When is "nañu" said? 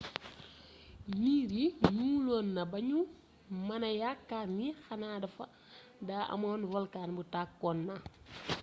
2.55-2.69